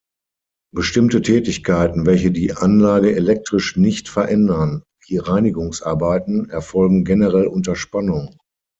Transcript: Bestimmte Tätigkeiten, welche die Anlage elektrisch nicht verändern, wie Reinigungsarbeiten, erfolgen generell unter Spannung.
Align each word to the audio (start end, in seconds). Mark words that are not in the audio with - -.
Bestimmte 0.73 1.21
Tätigkeiten, 1.21 2.07
welche 2.07 2.31
die 2.31 2.53
Anlage 2.55 3.15
elektrisch 3.15 3.77
nicht 3.77 4.09
verändern, 4.09 4.81
wie 5.05 5.17
Reinigungsarbeiten, 5.19 6.49
erfolgen 6.49 7.03
generell 7.03 7.45
unter 7.45 7.75
Spannung. 7.75 8.35